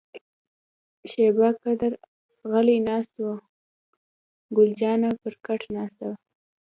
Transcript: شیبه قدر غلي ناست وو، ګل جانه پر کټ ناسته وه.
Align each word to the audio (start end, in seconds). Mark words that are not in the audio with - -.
شیبه 1.11 1.47
قدر 1.63 1.91
غلي 2.49 2.77
ناست 2.87 3.13
وو، 3.23 3.33
ګل 4.55 4.69
جانه 4.79 5.09
پر 5.21 5.33
کټ 5.45 5.61
ناسته 5.75 6.03
وه. 6.09 6.15